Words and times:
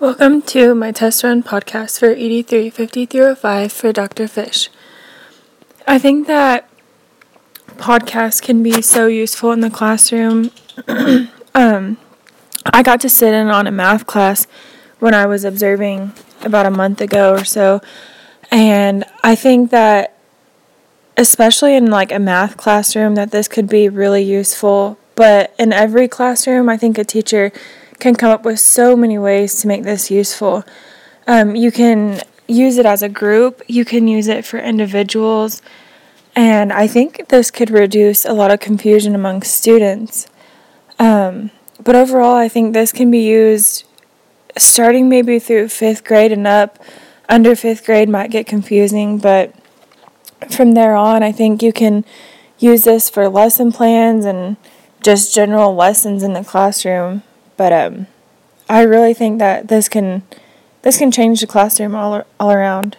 Welcome 0.00 0.42
to 0.42 0.74
my 0.74 0.90
test 0.90 1.22
run 1.22 1.42
podcast 1.44 2.00
for 2.00 2.14
ED35305 2.14 3.70
for 3.70 3.92
Dr. 3.92 4.26
Fish. 4.26 4.68
I 5.86 5.98
think 5.98 6.26
that 6.26 6.68
podcasts 7.76 8.42
can 8.42 8.62
be 8.62 8.82
so 8.82 9.06
useful 9.06 9.52
in 9.52 9.60
the 9.60 9.70
classroom. 9.70 10.50
um, 11.54 11.98
I 12.66 12.82
got 12.82 13.00
to 13.02 13.08
sit 13.08 13.32
in 13.32 13.48
on 13.48 13.68
a 13.68 13.70
math 13.70 14.06
class 14.06 14.48
when 14.98 15.14
I 15.14 15.26
was 15.26 15.44
observing 15.44 16.12
about 16.42 16.66
a 16.66 16.70
month 16.70 17.00
ago 17.00 17.32
or 17.32 17.44
so, 17.44 17.80
and 18.50 19.04
I 19.22 19.36
think 19.36 19.70
that 19.70 20.16
especially 21.16 21.76
in 21.76 21.90
like 21.90 22.10
a 22.10 22.18
math 22.18 22.56
classroom 22.56 23.14
that 23.14 23.30
this 23.30 23.46
could 23.46 23.68
be 23.68 23.88
really 23.88 24.22
useful, 24.22 24.98
but 25.14 25.54
in 25.58 25.72
every 25.72 26.08
classroom 26.08 26.68
I 26.68 26.76
think 26.76 26.98
a 26.98 27.04
teacher 27.04 27.52
can 27.98 28.14
come 28.14 28.30
up 28.30 28.44
with 28.44 28.60
so 28.60 28.96
many 28.96 29.18
ways 29.18 29.60
to 29.60 29.68
make 29.68 29.82
this 29.82 30.10
useful. 30.10 30.64
Um, 31.26 31.54
you 31.54 31.70
can 31.70 32.20
use 32.48 32.78
it 32.78 32.86
as 32.86 33.02
a 33.02 33.08
group, 33.08 33.62
you 33.68 33.84
can 33.84 34.08
use 34.08 34.28
it 34.28 34.44
for 34.44 34.58
individuals, 34.58 35.62
and 36.34 36.72
I 36.72 36.86
think 36.86 37.28
this 37.28 37.50
could 37.50 37.70
reduce 37.70 38.24
a 38.24 38.32
lot 38.32 38.50
of 38.50 38.60
confusion 38.60 39.14
among 39.14 39.42
students. 39.42 40.26
Um, 40.98 41.50
but 41.82 41.96
overall, 41.96 42.36
I 42.36 42.48
think 42.48 42.72
this 42.72 42.92
can 42.92 43.10
be 43.10 43.20
used 43.20 43.84
starting 44.56 45.08
maybe 45.08 45.38
through 45.38 45.68
fifth 45.68 46.04
grade 46.04 46.32
and 46.32 46.46
up. 46.46 46.78
Under 47.28 47.56
fifth 47.56 47.86
grade 47.86 48.08
might 48.08 48.30
get 48.30 48.46
confusing, 48.46 49.18
but 49.18 49.54
from 50.50 50.72
there 50.72 50.96
on, 50.96 51.22
I 51.22 51.32
think 51.32 51.62
you 51.62 51.72
can 51.72 52.04
use 52.58 52.84
this 52.84 53.08
for 53.08 53.28
lesson 53.28 53.72
plans 53.72 54.24
and 54.24 54.56
just 55.02 55.34
general 55.34 55.74
lessons 55.74 56.22
in 56.22 56.32
the 56.32 56.44
classroom. 56.44 57.22
But 57.62 57.72
um, 57.72 58.08
I 58.68 58.82
really 58.82 59.14
think 59.14 59.38
that 59.38 59.68
this 59.68 59.88
can 59.88 60.24
this 60.82 60.98
can 60.98 61.12
change 61.12 61.42
the 61.42 61.46
classroom 61.46 61.94
all 61.94 62.24
all 62.40 62.50
around. 62.50 62.96